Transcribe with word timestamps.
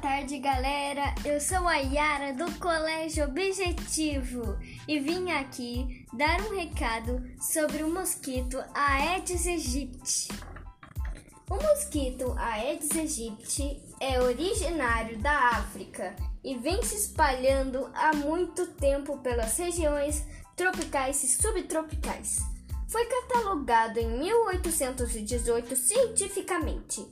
tarde, 0.00 0.38
galera. 0.38 1.14
Eu 1.26 1.38
sou 1.38 1.68
a 1.68 1.76
Yara 1.76 2.32
do 2.32 2.50
Colégio 2.58 3.26
Objetivo 3.26 4.58
e 4.88 4.98
vim 4.98 5.30
aqui 5.30 6.06
dar 6.14 6.40
um 6.40 6.56
recado 6.56 7.22
sobre 7.38 7.82
o 7.82 7.92
mosquito 7.92 8.58
Aedes 8.72 9.46
aegypti. 9.46 10.28
O 11.50 11.56
mosquito 11.56 12.34
Aedes 12.38 12.90
aegypti 12.92 13.82
é 14.00 14.18
originário 14.22 15.18
da 15.18 15.50
África 15.50 16.16
e 16.42 16.56
vem 16.56 16.82
se 16.82 16.96
espalhando 16.96 17.90
há 17.94 18.14
muito 18.14 18.68
tempo 18.68 19.18
pelas 19.18 19.58
regiões 19.58 20.24
tropicais 20.56 21.22
e 21.22 21.28
subtropicais. 21.28 22.38
Foi 22.88 23.04
catalogado 23.04 24.00
em 24.00 24.18
1818 24.18 25.76
cientificamente. 25.76 27.06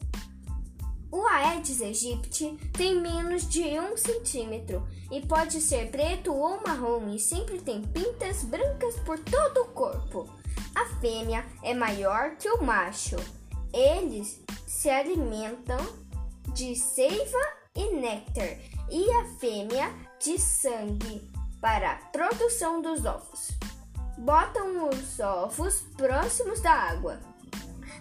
O 1.11 1.27
Aedes 1.27 1.81
aegypti 1.81 2.57
tem 2.73 3.01
menos 3.01 3.49
de 3.49 3.63
um 3.79 3.97
centímetro 3.97 4.87
e 5.11 5.25
pode 5.25 5.61
ser 5.61 5.91
preto 5.91 6.35
ou 6.35 6.61
marrom 6.67 7.09
e 7.15 7.19
sempre 7.19 7.61
tem 7.61 7.83
pintas 7.83 8.43
brancas 8.45 8.97
por 9.01 9.19
todo 9.19 9.63
o 9.63 9.69
corpo. 9.69 10.29
A 10.75 10.85
fêmea 11.01 11.47
é 11.63 11.73
maior 11.75 12.37
que 12.37 12.49
o 12.51 12.63
macho. 12.63 13.17
Eles 13.73 14.43
se 14.67 14.91
alimentam 14.91 15.79
de 16.55 16.75
seiva 16.75 17.39
e 17.75 17.93
néctar 17.93 18.59
e 18.91 19.11
a 19.11 19.25
fêmea 19.39 19.93
de 20.19 20.39
sangue 20.39 21.31
para 21.61 21.93
a 21.93 21.97
produção 21.97 22.83
dos 22.83 23.05
ovos. 23.05 23.51
Botam 24.19 24.89
os 24.89 25.21
ovos 25.21 25.83
próximos 25.97 26.61
da 26.61 26.73
água. 26.73 27.21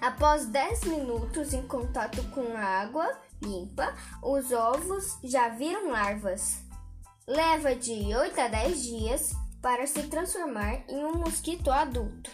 Após 0.06 0.46
10 0.46 0.84
minutos 0.84 1.52
em 1.52 1.64
contato 1.64 2.22
com 2.30 2.56
água 2.56 3.12
limpa, 3.42 3.92
os 4.22 4.52
ovos 4.52 5.18
já 5.24 5.50
viram 5.50 5.90
larvas. 5.90 6.60
Leva 7.26 7.74
de 7.74 8.16
8 8.16 8.40
a 8.40 8.48
10 8.48 8.84
dias 8.84 9.34
para 9.64 9.88
se 9.88 10.04
transformar 10.04 10.84
em 10.88 11.04
um 11.04 11.16
mosquito 11.16 11.72
adulto. 11.72 12.30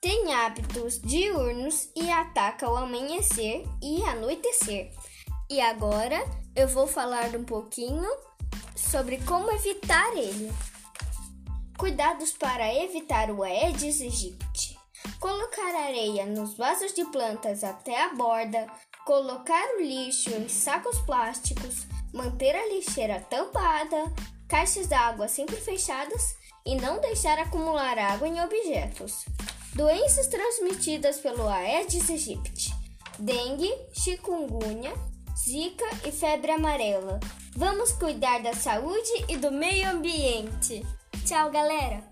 Tem 0.00 0.32
hábitos 0.32 0.98
diurnos 0.98 1.90
e 1.94 2.10
ataca 2.10 2.64
ao 2.64 2.78
amanhecer 2.78 3.66
e 3.82 4.02
anoitecer. 4.04 4.90
E 5.50 5.60
agora 5.60 6.18
eu 6.56 6.68
vou 6.68 6.86
falar 6.86 7.36
um 7.36 7.44
pouquinho 7.44 8.08
sobre 8.74 9.18
como 9.26 9.50
evitar 9.50 10.16
ele. 10.16 10.50
Cuidados 11.76 12.32
para 12.32 12.74
evitar 12.74 13.30
o 13.30 13.42
Aedes 13.42 14.00
aegypti. 14.00 14.67
Colocar 15.20 15.74
areia 15.74 16.26
nos 16.26 16.56
vasos 16.56 16.94
de 16.94 17.04
plantas 17.06 17.64
até 17.64 18.04
a 18.04 18.14
borda, 18.14 18.66
colocar 19.04 19.66
o 19.76 19.82
lixo 19.82 20.30
em 20.30 20.48
sacos 20.48 20.96
plásticos, 21.00 21.86
manter 22.14 22.54
a 22.54 22.68
lixeira 22.68 23.20
tampada, 23.28 24.12
caixas 24.48 24.86
d'água 24.86 25.26
sempre 25.26 25.56
fechadas 25.56 26.36
e 26.64 26.76
não 26.76 27.00
deixar 27.00 27.36
acumular 27.38 27.98
água 27.98 28.28
em 28.28 28.40
objetos. 28.40 29.24
Doenças 29.74 30.28
transmitidas 30.28 31.18
pelo 31.18 31.48
Aedes 31.48 32.08
aegypti: 32.08 32.72
dengue, 33.18 33.74
chikungunya, 33.92 34.92
zika 35.36 35.86
e 36.06 36.12
febre 36.12 36.52
amarela. 36.52 37.18
Vamos 37.56 37.90
cuidar 37.90 38.40
da 38.40 38.54
saúde 38.54 39.24
e 39.28 39.36
do 39.36 39.50
meio 39.50 39.90
ambiente. 39.90 40.86
Tchau, 41.26 41.50
galera! 41.50 42.07